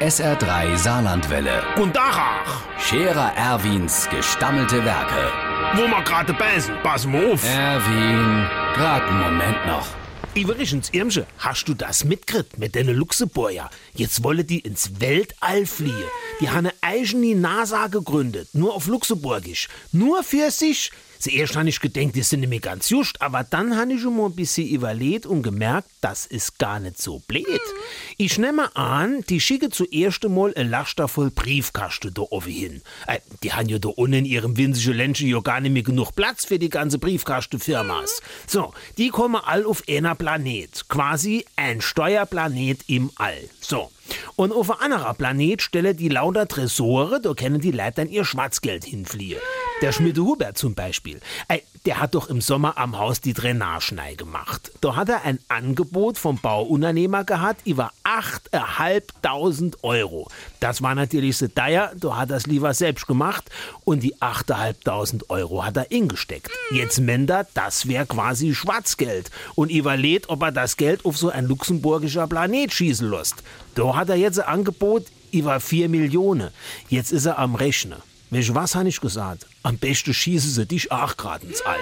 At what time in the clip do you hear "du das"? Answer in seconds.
11.68-12.04